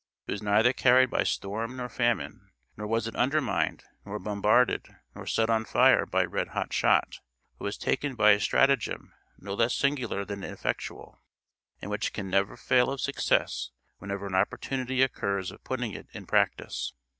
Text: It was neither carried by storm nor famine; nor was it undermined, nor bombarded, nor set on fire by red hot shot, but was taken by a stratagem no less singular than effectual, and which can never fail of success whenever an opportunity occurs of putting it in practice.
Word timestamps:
It 0.25 0.31
was 0.31 0.41
neither 0.41 0.73
carried 0.73 1.11
by 1.11 1.21
storm 1.21 1.75
nor 1.77 1.87
famine; 1.87 2.49
nor 2.75 2.87
was 2.87 3.05
it 3.05 3.15
undermined, 3.15 3.83
nor 4.03 4.17
bombarded, 4.17 4.87
nor 5.13 5.27
set 5.27 5.47
on 5.47 5.63
fire 5.63 6.07
by 6.07 6.23
red 6.25 6.47
hot 6.47 6.73
shot, 6.73 7.19
but 7.59 7.65
was 7.65 7.77
taken 7.77 8.15
by 8.15 8.31
a 8.31 8.39
stratagem 8.39 9.13
no 9.37 9.53
less 9.53 9.75
singular 9.75 10.25
than 10.25 10.43
effectual, 10.43 11.21
and 11.83 11.91
which 11.91 12.13
can 12.13 12.31
never 12.31 12.57
fail 12.57 12.89
of 12.89 12.99
success 12.99 13.69
whenever 13.99 14.25
an 14.25 14.33
opportunity 14.33 15.03
occurs 15.03 15.51
of 15.51 15.63
putting 15.63 15.91
it 15.91 16.07
in 16.13 16.25
practice. 16.25 16.93